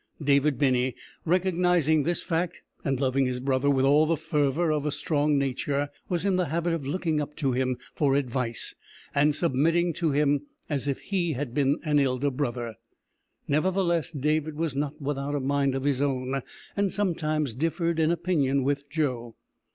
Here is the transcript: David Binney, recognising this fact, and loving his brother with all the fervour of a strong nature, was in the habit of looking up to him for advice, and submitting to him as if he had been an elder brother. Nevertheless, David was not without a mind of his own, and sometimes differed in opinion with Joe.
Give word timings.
David 0.19 0.57
Binney, 0.57 0.95
recognising 1.25 2.01
this 2.01 2.23
fact, 2.23 2.63
and 2.83 2.99
loving 2.99 3.27
his 3.27 3.39
brother 3.39 3.69
with 3.69 3.85
all 3.85 4.07
the 4.07 4.17
fervour 4.17 4.71
of 4.71 4.83
a 4.83 4.91
strong 4.91 5.37
nature, 5.37 5.89
was 6.09 6.25
in 6.25 6.37
the 6.37 6.45
habit 6.47 6.73
of 6.73 6.87
looking 6.87 7.21
up 7.21 7.35
to 7.35 7.51
him 7.51 7.77
for 7.93 8.15
advice, 8.15 8.73
and 9.13 9.35
submitting 9.35 9.93
to 9.93 10.09
him 10.09 10.47
as 10.67 10.87
if 10.87 11.01
he 11.01 11.33
had 11.33 11.53
been 11.53 11.79
an 11.83 11.99
elder 11.99 12.31
brother. 12.31 12.73
Nevertheless, 13.47 14.09
David 14.09 14.55
was 14.55 14.75
not 14.75 14.99
without 14.99 15.35
a 15.35 15.39
mind 15.39 15.75
of 15.75 15.83
his 15.83 16.01
own, 16.01 16.41
and 16.75 16.91
sometimes 16.91 17.53
differed 17.53 17.99
in 17.99 18.09
opinion 18.09 18.63
with 18.63 18.89
Joe. 18.89 19.35